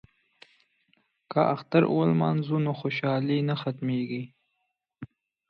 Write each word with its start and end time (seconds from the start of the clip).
که 1.31 1.41
اختر 1.55 1.83
ولمانځو 1.95 2.57
نو 2.65 2.71
خوشحالي 2.81 3.37
نه 3.49 3.55
ختمیږي. 3.61 4.23